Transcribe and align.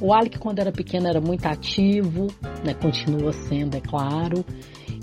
O 0.00 0.12
Alec, 0.12 0.38
quando 0.38 0.58
era 0.58 0.70
pequeno, 0.70 1.08
era 1.08 1.20
muito 1.20 1.46
ativo, 1.46 2.26
né? 2.64 2.74
Continua 2.74 3.32
sendo, 3.32 3.76
é 3.76 3.80
claro. 3.80 4.44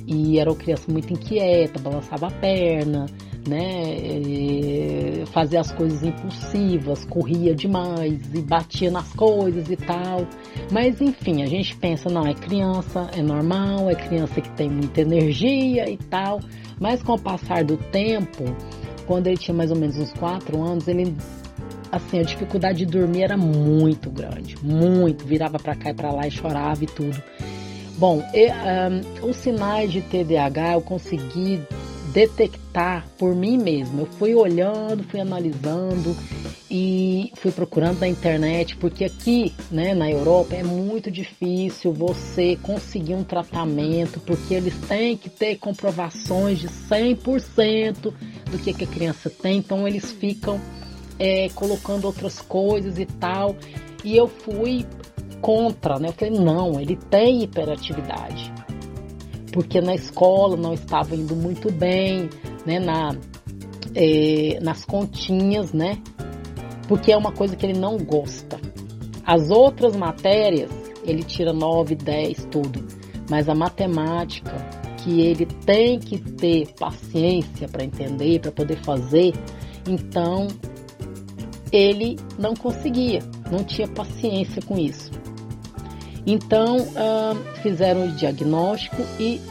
E 0.06 0.38
era 0.38 0.52
uma 0.52 0.58
criança 0.58 0.92
muito 0.92 1.14
inquieta, 1.14 1.80
balançava 1.80 2.28
a 2.28 2.32
perna, 2.32 3.06
né? 3.48 5.26
Fazia 5.28 5.62
as 5.62 5.72
coisas 5.72 6.04
impulsivas, 6.04 7.06
corria 7.06 7.56
demais 7.56 8.20
e 8.34 8.42
batia 8.42 8.92
nas 8.92 9.12
coisas 9.14 9.70
e 9.70 9.78
tal. 9.78 10.28
Mas 10.72 11.02
enfim, 11.02 11.42
a 11.42 11.46
gente 11.46 11.76
pensa, 11.78 12.10
não, 12.10 12.28
é 12.28 12.34
criança, 12.34 13.10
é 13.18 13.22
normal, 13.22 13.90
é 13.90 13.96
criança 13.96 14.42
que 14.42 14.52
tem 14.52 14.70
muita 14.70 15.02
energia 15.02 15.90
e 15.90 15.98
tal. 15.98 16.40
Mas 16.80 17.02
com 17.02 17.14
o 17.14 17.20
passar 17.20 17.64
do 17.64 17.78
tempo, 17.78 18.44
quando 19.08 19.28
ele 19.28 19.38
tinha 19.38 19.56
mais 19.56 19.72
ou 19.72 19.78
menos 19.78 19.98
uns 19.98 20.14
4 20.14 20.62
anos, 20.62 20.88
ele 20.88 21.16
assim, 21.94 22.20
a 22.20 22.24
dificuldade 22.24 22.80
de 22.80 22.86
dormir 22.88 23.22
era 23.22 23.38
muito 23.38 24.10
grande, 24.10 24.58
muito, 24.64 25.24
virava 25.26 25.60
para 25.60 25.76
cá 25.76 25.92
e 25.92 25.94
para 25.94 26.12
lá 26.12 26.28
e 26.28 26.32
chorava 26.32 26.84
e 26.84 26.88
tudo. 26.88 27.22
Bom, 27.98 28.24
e, 28.34 28.48
um, 28.50 29.30
os 29.30 29.38
sinais 29.38 29.92
de 29.92 30.02
TDAH 30.02 30.74
eu 30.74 30.82
consegui 30.82 31.62
detectar 32.12 33.06
por 33.18 33.36
mim 33.36 33.58
mesma. 33.58 34.02
Eu 34.02 34.06
fui 34.06 34.34
olhando, 34.34 35.04
fui 35.04 35.20
analisando 35.20 36.16
e 36.70 37.32
fui 37.36 37.52
procurando 37.52 38.00
na 38.00 38.08
internet, 38.08 38.76
porque 38.78 39.06
aqui, 39.06 39.54
né, 39.70 39.94
na 39.94 40.10
Europa 40.10 40.56
é 40.56 40.64
muito 40.64 41.12
difícil 41.12 41.94
você 41.94 42.58
conseguir 42.64 43.14
um 43.14 43.24
tratamento, 43.24 44.20
porque 44.20 44.56
eles 44.56 44.76
têm 44.88 45.16
que 45.16 45.30
ter 45.30 45.58
comprovações 45.58 46.58
de 46.58 46.68
100% 46.68 48.12
do 48.50 48.58
que, 48.58 48.74
que 48.74 48.84
a 48.84 48.88
criança 48.88 49.30
tem, 49.30 49.58
então 49.58 49.88
eles 49.88 50.12
ficam 50.12 50.60
é, 51.20 51.50
colocando 51.50 52.06
outras 52.06 52.40
coisas 52.42 52.98
e 52.98 53.06
tal. 53.06 53.56
E 54.04 54.18
eu 54.18 54.28
fui 54.28 54.86
contra, 55.42 56.00
né? 56.00 56.10
Eu 56.10 56.14
falei, 56.14 56.40
não, 56.40 56.80
ele 56.80 56.96
tem 56.96 57.44
hiperatividade. 57.44 58.52
Porque 59.52 59.80
na 59.82 59.94
escola 59.94 60.58
não 60.58 60.74
estava 60.74 61.16
indo 61.16 61.36
muito 61.36 61.72
bem, 61.72 62.30
né? 62.66 62.80
Na, 62.80 63.16
é, 63.96 64.60
nas 64.62 64.84
continhas, 64.84 65.74
né? 65.74 66.02
Porque 66.88 67.12
é 67.12 67.18
uma 67.18 67.32
coisa 67.32 67.56
que 67.56 67.66
ele 67.66 67.80
não 67.80 67.98
gosta. 67.98 68.60
As 69.26 69.50
outras 69.50 69.96
matérias, 69.96 70.72
ele 71.06 71.24
tira 71.24 71.54
9, 71.54 71.96
10, 71.96 72.46
tudo. 72.52 72.86
Mas 73.30 73.48
a 73.48 73.56
matemática, 73.56 74.54
que 74.98 75.22
ele 75.22 75.46
tem 75.46 76.00
que 76.00 76.18
ter 76.18 76.74
paciência 76.80 77.68
para 77.68 77.84
entender, 77.84 78.40
para 78.40 78.52
poder 78.52 78.78
fazer, 78.78 79.34
então 79.88 80.48
ele 81.74 82.20
não 82.38 82.56
conseguia, 82.56 83.24
não 83.52 83.64
tinha 83.64 83.88
paciência 83.88 84.62
com 84.62 84.78
isso. 84.78 85.12
Então 86.26 86.78
uh, 86.78 87.62
fizeram 87.64 88.06
o 88.06 88.12
diagnóstico 88.12 89.02
e 89.20 89.42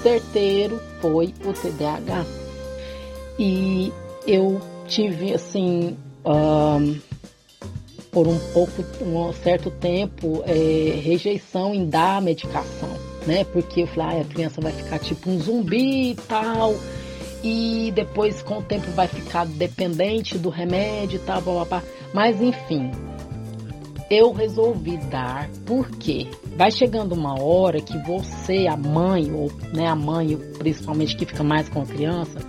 certeiro 0.00 0.80
foi 1.00 1.34
o 1.44 1.52
TDAH. 1.52 2.24
E 3.38 3.92
eu 4.26 4.60
tive 4.86 5.34
assim 5.34 5.96
uh, 6.24 6.98
por 8.12 8.28
um 8.28 8.38
pouco, 8.54 8.82
um 9.02 9.32
certo 9.32 9.70
tempo, 9.70 10.42
é, 10.46 10.98
rejeição 11.00 11.74
em 11.74 11.86
dar 11.86 12.22
medicação, 12.22 12.88
né? 13.26 13.44
Porque 13.44 13.82
eu 13.82 13.86
falei, 13.88 14.20
ah, 14.20 14.22
a 14.22 14.24
criança 14.24 14.58
vai 14.62 14.72
ficar 14.72 14.98
tipo 15.00 15.28
um 15.28 15.38
zumbi 15.38 16.12
e 16.12 16.14
tal 16.14 16.74
e 17.46 17.92
depois 17.92 18.42
com 18.42 18.58
o 18.58 18.62
tempo 18.62 18.90
vai 18.90 19.06
ficar 19.06 19.46
dependente 19.46 20.36
do 20.36 20.48
remédio 20.48 21.16
e 21.16 21.20
tal, 21.20 21.40
blá, 21.40 21.54
blá, 21.54 21.64
blá. 21.64 21.82
mas 22.12 22.42
enfim, 22.42 22.90
eu 24.10 24.32
resolvi 24.32 24.96
dar 24.96 25.48
porque 25.64 26.26
vai 26.56 26.70
chegando 26.72 27.12
uma 27.12 27.40
hora 27.40 27.80
que 27.80 27.96
você, 27.98 28.66
a 28.66 28.76
mãe, 28.76 29.32
ou 29.32 29.52
né, 29.72 29.86
a 29.86 29.94
mãe 29.94 30.36
principalmente 30.58 31.16
que 31.16 31.24
fica 31.24 31.44
mais 31.44 31.68
com 31.68 31.82
a 31.82 31.86
criança, 31.86 32.40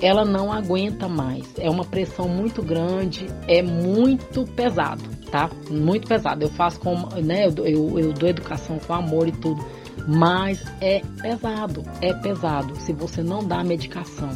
ela 0.00 0.24
não 0.24 0.50
aguenta 0.52 1.08
mais. 1.08 1.46
É 1.58 1.68
uma 1.68 1.84
pressão 1.84 2.28
muito 2.28 2.62
grande, 2.62 3.26
é 3.46 3.62
muito 3.62 4.44
pesado, 4.52 5.02
tá? 5.30 5.50
Muito 5.70 6.06
pesado. 6.06 6.42
Eu 6.42 6.50
faço 6.50 6.80
com, 6.80 6.94
né, 7.22 7.46
eu, 7.46 7.66
eu, 7.66 7.98
eu 7.98 8.12
dou 8.12 8.28
educação 8.28 8.78
com 8.78 8.94
amor 8.94 9.28
e 9.28 9.32
tudo 9.32 9.62
mas 10.06 10.62
é 10.80 11.02
pesado, 11.20 11.82
é 12.00 12.12
pesado 12.12 12.76
se 12.76 12.92
você 12.92 13.22
não 13.22 13.46
dá 13.46 13.60
a 13.60 13.64
medicação, 13.64 14.30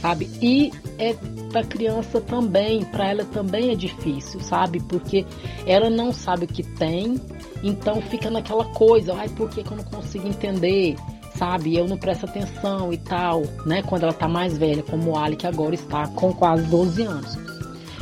sabe? 0.00 0.30
E 0.40 0.72
é 0.98 1.14
para 1.50 1.64
criança 1.64 2.20
também, 2.20 2.84
para 2.84 3.08
ela 3.08 3.24
também 3.24 3.70
é 3.70 3.74
difícil, 3.74 4.40
sabe? 4.40 4.80
Porque 4.80 5.26
ela 5.66 5.90
não 5.90 6.12
sabe 6.12 6.44
o 6.44 6.48
que 6.48 6.62
tem, 6.62 7.20
então 7.62 8.00
fica 8.02 8.30
naquela 8.30 8.64
coisa, 8.66 9.14
ai, 9.14 9.28
por 9.28 9.50
que, 9.50 9.62
que 9.62 9.70
eu 9.70 9.76
não 9.76 9.84
consigo 9.84 10.26
entender? 10.26 10.96
Sabe, 11.34 11.76
eu 11.76 11.88
não 11.88 11.96
presto 11.96 12.26
atenção 12.26 12.92
e 12.92 12.98
tal, 12.98 13.42
né? 13.66 13.82
Quando 13.82 14.04
ela 14.04 14.12
tá 14.12 14.28
mais 14.28 14.56
velha, 14.56 14.82
como 14.82 15.12
o 15.12 15.18
Ali, 15.18 15.34
que 15.34 15.46
agora 15.46 15.74
está 15.74 16.06
com 16.08 16.32
quase 16.32 16.62
12 16.66 17.02
anos. 17.02 17.38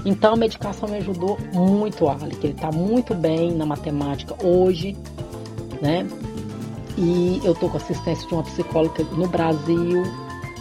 Então 0.05 0.35
a 0.35 0.37
medicação 0.37 0.89
me 0.89 0.97
ajudou 0.99 1.39
muito, 1.53 2.09
Ali, 2.09 2.35
que 2.37 2.49
ele 2.49 2.55
tá 2.55 2.71
muito 2.73 3.15
bem 3.15 3.53
na 3.55 3.65
matemática 3.65 4.35
hoje, 4.45 4.97
né? 5.81 6.07
E 7.01 7.41
eu 7.43 7.55
tô 7.55 7.71
com 7.71 7.79
assistência 7.79 8.29
de 8.29 8.35
uma 8.35 8.43
psicóloga 8.43 9.03
no 9.05 9.27
Brasil. 9.27 10.03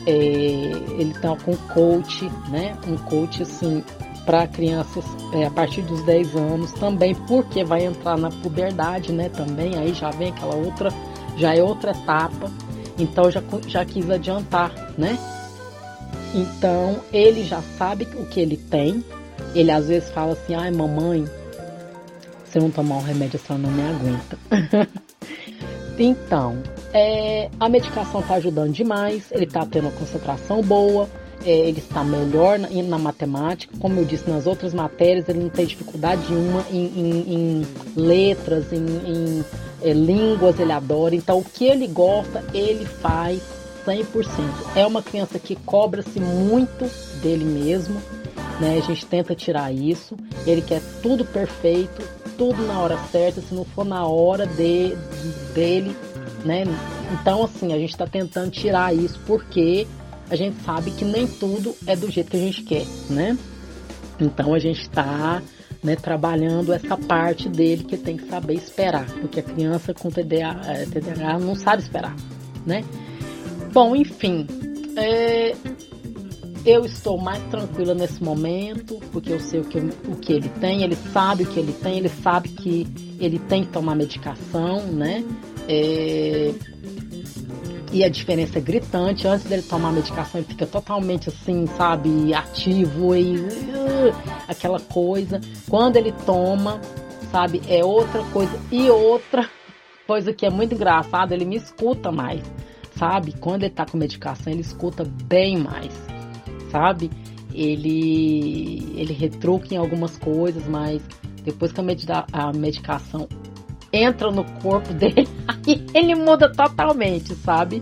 É, 0.07 0.11
ele 0.11 1.13
tá 1.21 1.35
com 1.35 1.55
coach, 1.73 2.31
né? 2.49 2.77
Um 2.87 2.95
coach 2.95 3.43
assim 3.43 3.83
para 4.25 4.47
crianças 4.47 5.03
é, 5.33 5.45
a 5.45 5.51
partir 5.51 5.81
dos 5.81 6.01
10 6.03 6.35
anos 6.35 6.71
também, 6.73 7.13
porque 7.13 7.63
vai 7.63 7.85
entrar 7.85 8.17
na 8.17 8.29
puberdade, 8.29 9.11
né? 9.11 9.27
Também 9.27 9.77
aí 9.77 9.93
já 9.93 10.11
vem 10.11 10.29
aquela 10.29 10.55
outra, 10.55 10.93
já 11.35 11.53
é 11.53 11.61
outra 11.61 11.91
etapa. 11.91 12.49
Então 12.97 13.29
já 13.29 13.43
já 13.67 13.83
quis 13.83 14.09
adiantar, 14.09 14.71
né? 14.97 15.19
Então 16.33 17.01
ele 17.11 17.43
já 17.43 17.61
sabe 17.77 18.07
o 18.15 18.25
que 18.25 18.39
ele 18.39 18.55
tem. 18.55 19.03
Ele 19.53 19.71
às 19.71 19.87
vezes 19.89 20.09
fala 20.11 20.33
assim: 20.33 20.55
"Ai, 20.55 20.71
mamãe, 20.71 21.25
se 22.45 22.59
eu 22.59 22.63
não 22.63 22.71
tomar 22.71 22.97
o 22.97 23.01
remédio, 23.01 23.37
a 23.43 23.45
senhora 23.45 23.63
não 23.63 23.71
me 23.71 23.89
aguenta". 23.89 24.37
Então, 25.99 26.57
é, 26.93 27.49
a 27.59 27.67
medicação 27.67 28.21
está 28.21 28.35
ajudando 28.35 28.71
demais, 28.71 29.25
ele 29.31 29.43
está 29.43 29.65
tendo 29.65 29.89
uma 29.89 29.91
concentração 29.91 30.61
boa, 30.61 31.09
é, 31.45 31.51
ele 31.51 31.79
está 31.79 32.03
melhor 32.03 32.57
na, 32.57 32.69
na, 32.69 32.97
matemática. 32.97 33.73
Como 33.79 33.99
eu 33.99 34.05
disse, 34.05 34.29
nas 34.29 34.47
outras 34.47 34.73
matérias 34.73 35.27
ele 35.27 35.39
não 35.39 35.49
tem 35.49 35.65
dificuldade 35.65 36.21
nenhuma 36.29 36.65
em, 36.71 36.85
em, 36.85 37.33
em 37.33 37.67
letras, 37.95 38.71
em, 38.71 38.77
em 38.77 39.45
é, 39.81 39.93
línguas, 39.93 40.59
ele 40.59 40.71
adora. 40.71 41.15
Então, 41.15 41.39
o 41.39 41.43
que 41.43 41.65
ele 41.65 41.87
gosta, 41.87 42.43
ele 42.53 42.85
faz 42.85 43.41
100%. 43.85 44.05
É 44.75 44.85
uma 44.85 45.01
criança 45.01 45.39
que 45.39 45.55
cobra-se 45.55 46.19
muito 46.19 46.89
dele 47.21 47.45
mesmo, 47.45 48.01
né? 48.59 48.77
A 48.77 48.81
gente 48.81 49.05
tenta 49.05 49.33
tirar 49.35 49.73
isso. 49.73 50.15
Ele 50.45 50.61
quer 50.61 50.81
tudo 51.01 51.23
perfeito, 51.25 52.01
tudo 52.39 52.65
na 52.65 52.79
hora 52.79 52.97
certa, 53.11 53.41
se 53.41 53.53
não 53.53 53.65
for 53.65 53.83
na 53.83 54.05
hora 54.05 54.47
de, 54.47 54.95
dele, 55.53 55.93
né? 56.45 56.63
Então, 57.11 57.43
assim, 57.43 57.73
a 57.73 57.77
gente 57.77 57.89
está 57.89 58.07
tentando 58.07 58.49
tirar 58.49 58.95
isso 58.95 59.19
porque 59.27 59.85
a 60.29 60.35
gente 60.37 60.55
sabe 60.63 60.91
que 60.91 61.03
nem 61.03 61.27
tudo 61.27 61.75
é 61.85 61.97
do 61.97 62.09
jeito 62.09 62.31
que 62.31 62.37
a 62.37 62.39
gente 62.39 62.63
quer, 62.63 62.85
né? 63.09 63.37
Então, 64.21 64.53
a 64.53 64.59
gente 64.59 64.81
está 64.81 65.41
né, 65.83 65.97
trabalhando 65.97 66.71
essa 66.71 66.95
parte 66.95 67.49
dele 67.49 67.83
que 67.83 67.97
tem 67.97 68.15
que 68.15 68.29
saber 68.29 68.53
esperar, 68.53 69.05
porque 69.19 69.41
a 69.41 69.43
criança 69.43 69.93
com 69.93 70.09
TDAH, 70.09 70.61
é, 70.65 70.85
TDAH 70.85 71.39
não 71.39 71.55
sabe 71.55 71.83
esperar, 71.83 72.15
né? 72.65 72.85
Bom, 73.73 73.97
enfim, 73.97 74.47
é, 74.95 75.55
eu 76.69 76.85
estou 76.85 77.17
mais 77.17 77.41
tranquila 77.49 77.95
nesse 77.95 78.23
momento, 78.23 78.99
porque 79.11 79.31
eu 79.31 79.39
sei 79.39 79.59
o 79.59 79.63
que, 79.63 79.79
o 79.79 80.15
que 80.15 80.33
ele 80.33 80.49
tem, 80.49 80.83
ele 80.83 80.95
sabe 80.95 81.43
o 81.43 81.47
que 81.47 81.59
ele 81.59 81.73
tem, 81.73 81.97
ele 81.97 82.09
sabe 82.09 82.49
que 82.49 82.87
ele 83.19 83.39
tem 83.39 83.63
que 83.63 83.71
tomar 83.71 83.95
medicação, 83.95 84.83
né? 84.83 85.25
É... 85.67 86.53
E 87.91 88.03
a 88.03 88.09
diferença 88.09 88.59
é 88.59 88.61
gritante. 88.61 89.27
Antes 89.27 89.47
dele 89.47 89.63
tomar 89.63 89.89
a 89.89 89.93
medicação, 89.93 90.39
ele 90.39 90.47
fica 90.47 90.67
totalmente 90.67 91.29
assim, 91.29 91.65
sabe, 91.75 92.35
ativo 92.35 93.15
e 93.15 93.39
uh, 93.39 94.15
aquela 94.47 94.79
coisa. 94.79 95.41
Quando 95.67 95.95
ele 95.95 96.11
toma, 96.23 96.79
sabe, 97.31 97.63
é 97.67 97.83
outra 97.83 98.21
coisa. 98.25 98.59
E 98.71 98.91
outra 98.91 99.49
coisa 100.05 100.31
que 100.31 100.45
é 100.45 100.51
muito 100.51 100.75
engraçada, 100.75 101.33
ele 101.33 101.45
me 101.45 101.55
escuta 101.55 102.11
mais, 102.11 102.43
sabe? 102.95 103.33
Quando 103.39 103.63
ele 103.63 103.73
tá 103.73 103.87
com 103.87 103.97
medicação, 103.97 104.53
ele 104.53 104.61
escuta 104.61 105.03
bem 105.03 105.57
mais 105.57 106.18
sabe? 106.71 107.09
Ele, 107.53 108.93
ele 108.95 109.13
retruca 109.13 109.73
em 109.73 109.77
algumas 109.77 110.17
coisas, 110.17 110.65
mas 110.67 111.01
depois 111.43 111.71
que 111.71 111.79
a, 111.79 111.83
medida, 111.83 112.25
a 112.31 112.51
medicação 112.53 113.27
entra 113.91 114.31
no 114.31 114.43
corpo 114.61 114.93
dele, 114.93 115.27
aí 115.47 115.85
ele 115.93 116.15
muda 116.15 116.51
totalmente, 116.51 117.33
sabe? 117.35 117.81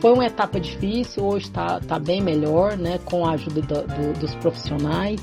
Foi 0.00 0.12
uma 0.12 0.26
etapa 0.26 0.60
difícil, 0.60 1.24
hoje 1.24 1.46
está 1.46 1.80
tá 1.80 1.98
bem 1.98 2.20
melhor, 2.20 2.76
né? 2.76 2.98
Com 3.04 3.24
a 3.26 3.32
ajuda 3.32 3.62
do, 3.62 3.82
do, 3.82 4.20
dos 4.20 4.34
profissionais. 4.36 5.20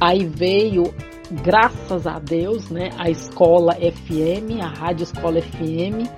Aí 0.00 0.24
veio 0.24 0.92
graças 1.30 2.06
a 2.06 2.18
Deus, 2.18 2.68
né, 2.70 2.90
a 2.98 3.08
escola 3.08 3.74
FM, 3.74 4.60
a 4.60 4.66
Rádio 4.66 5.04
Escola 5.04 5.40
FM, 5.40 6.08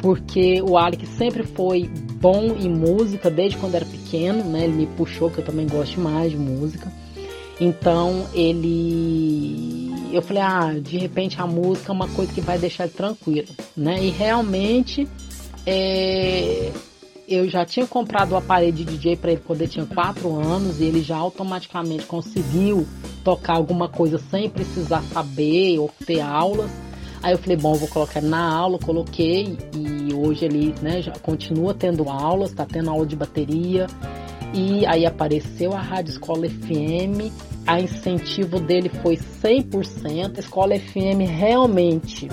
porque 0.00 0.60
o 0.62 0.76
Alec 0.76 1.06
sempre 1.06 1.44
foi 1.44 1.88
bom 2.20 2.56
em 2.58 2.68
música 2.68 3.30
desde 3.30 3.56
quando 3.58 3.76
era 3.76 3.84
pequeno, 3.84 3.99
né? 4.18 4.64
Ele 4.64 4.72
me 4.72 4.86
puxou, 4.86 5.30
que 5.30 5.38
eu 5.38 5.44
também 5.44 5.66
gosto 5.66 6.00
mais 6.00 6.30
de 6.30 6.36
música. 6.36 6.90
Então 7.60 8.26
ele. 8.32 9.90
Eu 10.12 10.22
falei, 10.22 10.42
ah, 10.42 10.74
de 10.80 10.96
repente 10.98 11.40
a 11.40 11.46
música 11.46 11.92
é 11.92 11.94
uma 11.94 12.08
coisa 12.08 12.32
que 12.32 12.40
vai 12.40 12.58
deixar 12.58 12.84
ele 12.84 12.94
tranquilo, 12.94 13.48
né? 13.76 14.02
E 14.02 14.10
realmente 14.10 15.06
é... 15.66 16.72
eu 17.28 17.48
já 17.48 17.64
tinha 17.64 17.86
comprado 17.86 18.32
o 18.32 18.36
aparelho 18.36 18.72
de 18.72 18.84
DJ 18.84 19.16
para 19.16 19.32
ele 19.32 19.42
quando 19.46 19.60
ele 19.60 19.70
tinha 19.70 19.86
4 19.86 20.34
anos 20.34 20.80
e 20.80 20.84
ele 20.84 21.02
já 21.02 21.16
automaticamente 21.16 22.06
conseguiu 22.06 22.86
tocar 23.22 23.54
alguma 23.54 23.88
coisa 23.88 24.18
sem 24.30 24.48
precisar 24.48 25.02
saber 25.12 25.78
ou 25.78 25.90
ter 26.04 26.20
aulas. 26.20 26.70
Aí 27.22 27.32
eu 27.32 27.38
falei, 27.38 27.56
bom, 27.56 27.74
vou 27.74 27.88
colocar 27.88 28.22
na 28.22 28.50
aula, 28.50 28.78
coloquei 28.78 29.58
e 29.76 29.89
hoje 30.20 30.44
ele 30.44 30.74
né, 30.82 31.02
já 31.02 31.12
continua 31.12 31.74
tendo 31.74 32.08
aulas, 32.08 32.50
está 32.50 32.66
tendo 32.66 32.90
aula 32.90 33.06
de 33.06 33.16
bateria. 33.16 33.86
E 34.52 34.84
aí 34.86 35.06
apareceu 35.06 35.72
a 35.72 35.80
Rádio 35.80 36.10
Escola 36.10 36.48
FM, 36.48 37.32
a 37.66 37.80
incentivo 37.80 38.58
dele 38.58 38.88
foi 38.88 39.16
100%. 39.16 40.36
A 40.36 40.40
Escola 40.40 40.76
FM 40.76 41.20
realmente 41.28 42.28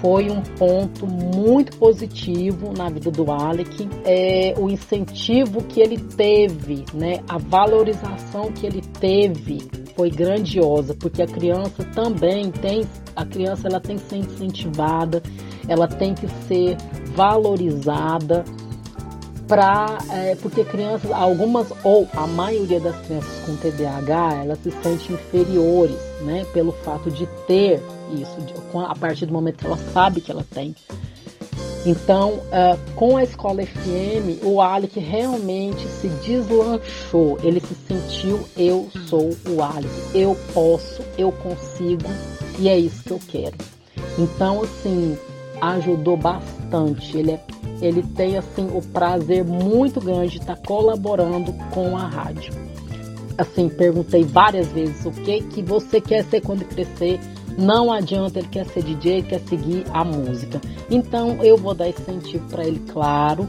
foi 0.00 0.30
um 0.30 0.40
ponto 0.40 1.06
muito 1.06 1.76
positivo 1.76 2.72
na 2.76 2.88
vida 2.88 3.10
do 3.10 3.30
Alec. 3.30 3.88
É, 4.04 4.54
o 4.56 4.70
incentivo 4.70 5.62
que 5.64 5.80
ele 5.80 5.98
teve, 5.98 6.84
né, 6.94 7.20
a 7.28 7.36
valorização 7.36 8.50
que 8.52 8.66
ele 8.66 8.80
teve 8.80 9.58
foi 9.94 10.10
grandiosa, 10.10 10.94
porque 10.94 11.22
a 11.22 11.26
criança 11.26 11.84
também 11.94 12.50
tem, 12.50 12.82
a 13.14 13.26
criança 13.26 13.68
ela 13.68 13.80
tem 13.80 13.96
que 13.96 14.02
ser 14.08 14.16
incentivada, 14.16 15.22
ela 15.68 15.86
tem 15.86 16.14
que 16.14 16.26
ser 16.46 16.76
valorizada 17.14 18.44
para 19.50 19.98
é, 20.12 20.36
porque 20.36 20.64
crianças, 20.64 21.10
algumas 21.10 21.72
ou 21.82 22.08
a 22.14 22.24
maioria 22.24 22.78
das 22.78 22.96
crianças 23.04 23.44
com 23.44 23.56
TDAH, 23.56 24.44
elas 24.44 24.58
se 24.62 24.70
sentem 24.70 25.16
inferiores, 25.16 25.98
né, 26.20 26.46
pelo 26.52 26.70
fato 26.70 27.10
de 27.10 27.26
ter 27.48 27.82
isso, 28.12 28.40
de, 28.42 28.54
a 28.86 28.94
partir 28.94 29.26
do 29.26 29.32
momento 29.32 29.58
que 29.58 29.66
ela 29.66 29.78
sabe 29.92 30.20
que 30.20 30.30
ela 30.30 30.46
tem. 30.48 30.74
Então, 31.84 32.34
uh, 32.34 32.78
com 32.94 33.16
a 33.16 33.24
escola 33.24 33.64
FM, 33.64 34.44
o 34.44 34.60
Alec 34.60 35.00
realmente 35.00 35.86
se 35.88 36.08
deslanchou. 36.08 37.38
Ele 37.42 37.58
se 37.58 37.74
sentiu: 37.74 38.40
eu 38.56 38.90
sou 39.08 39.30
o 39.48 39.62
Alec, 39.62 39.88
eu 40.14 40.36
posso, 40.52 41.02
eu 41.16 41.32
consigo 41.32 42.08
e 42.58 42.68
é 42.68 42.78
isso 42.78 43.02
que 43.02 43.10
eu 43.10 43.20
quero. 43.26 43.56
Então, 44.18 44.62
assim, 44.62 45.18
ajudou 45.60 46.16
bastante. 46.16 47.16
Ele, 47.16 47.32
é, 47.32 47.40
ele 47.80 48.02
tem 48.02 48.36
assim 48.36 48.68
o 48.72 48.82
prazer 48.82 49.44
muito 49.44 50.00
grande 50.00 50.32
de 50.32 50.38
estar 50.38 50.56
colaborando 50.56 51.52
com 51.70 51.96
a 51.96 52.06
rádio. 52.06 52.52
Assim, 53.38 53.68
perguntei 53.68 54.22
várias 54.22 54.68
vezes 54.68 55.04
o 55.04 55.10
que 55.10 55.40
que 55.42 55.62
você 55.62 56.00
quer 56.00 56.24
ser 56.24 56.40
quando 56.42 56.64
crescer 56.64 57.18
não 57.56 57.92
adianta, 57.92 58.38
ele 58.38 58.48
quer 58.48 58.66
ser 58.66 58.82
DJ, 58.82 59.12
ele 59.12 59.22
quer 59.22 59.40
seguir 59.40 59.84
a 59.92 60.04
música. 60.04 60.60
Então 60.90 61.42
eu 61.42 61.56
vou 61.56 61.74
dar 61.74 61.88
incentivo 61.88 62.46
para 62.48 62.64
ele, 62.64 62.80
claro. 62.90 63.46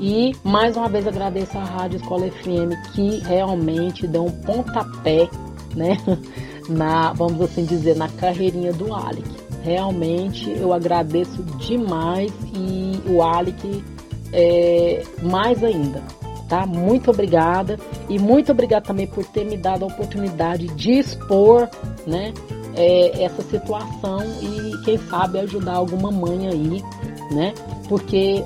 E 0.00 0.34
mais 0.42 0.76
uma 0.76 0.88
vez 0.88 1.06
agradeço 1.06 1.58
a 1.58 1.64
Rádio 1.64 1.96
Escola 1.96 2.30
FM 2.30 2.92
que 2.94 3.18
realmente 3.18 4.06
deu 4.06 4.24
um 4.24 4.30
pontapé, 4.30 5.28
né? 5.74 5.98
Na, 6.68 7.12
vamos 7.12 7.40
assim 7.40 7.64
dizer, 7.64 7.96
na 7.96 8.08
carreirinha 8.08 8.72
do 8.72 8.94
Alec. 8.94 9.28
Realmente 9.62 10.50
eu 10.50 10.72
agradeço 10.72 11.42
demais 11.58 12.32
e 12.54 13.00
o 13.10 13.22
Alec 13.22 13.84
é, 14.32 15.02
mais 15.22 15.62
ainda. 15.62 16.02
Tá? 16.48 16.66
Muito 16.66 17.10
obrigada 17.10 17.78
e 18.08 18.18
muito 18.18 18.50
obrigada 18.50 18.86
também 18.86 19.06
por 19.06 19.24
ter 19.24 19.44
me 19.44 19.56
dado 19.56 19.84
a 19.84 19.88
oportunidade 19.88 20.66
de 20.68 20.98
expor, 20.98 21.68
né, 22.04 22.32
é, 22.74 23.22
essa 23.22 23.42
situação 23.42 24.20
e 24.42 24.76
quem 24.84 24.98
sabe 24.98 25.38
ajudar 25.38 25.74
alguma 25.74 26.10
mãe 26.10 26.48
aí, 26.48 26.82
né? 27.30 27.54
Porque 27.88 28.44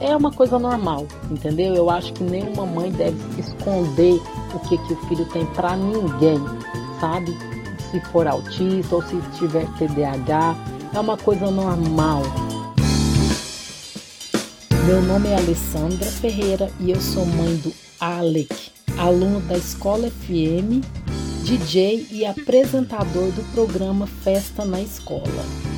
é 0.00 0.14
uma 0.14 0.30
coisa 0.30 0.58
normal, 0.58 1.06
entendeu? 1.30 1.74
Eu 1.74 1.88
acho 1.88 2.12
que 2.12 2.22
nenhuma 2.22 2.66
mãe 2.66 2.90
deve 2.90 3.16
esconder 3.40 4.20
o 4.54 4.58
que, 4.60 4.76
que 4.78 4.92
o 4.92 4.96
filho 5.08 5.24
tem 5.26 5.46
para 5.46 5.76
ninguém, 5.76 6.38
sabe? 7.00 7.36
Se 7.90 8.00
for 8.12 8.26
autista 8.26 8.96
ou 8.96 9.02
se 9.02 9.16
tiver 9.38 9.66
TDAH, 9.78 10.56
é 10.94 11.00
uma 11.00 11.16
coisa 11.16 11.50
normal. 11.50 12.22
Meu 14.86 15.02
nome 15.02 15.28
é 15.28 15.36
Alessandra 15.36 16.10
Ferreira 16.10 16.70
e 16.78 16.90
eu 16.90 17.00
sou 17.00 17.26
mãe 17.26 17.56
do 17.56 17.72
Alec, 18.00 18.70
aluno 18.98 19.40
da 19.40 19.56
Escola 19.56 20.10
FM 20.10 20.84
DJ 21.46 22.08
e 22.10 22.26
apresentador 22.26 23.30
do 23.30 23.52
programa 23.52 24.04
Festa 24.04 24.64
na 24.64 24.80
Escola. 24.80 25.75